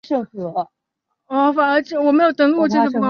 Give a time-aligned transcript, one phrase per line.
[0.01, 0.01] 开发东北航线的初期动机是经济
[2.73, 2.99] 性的。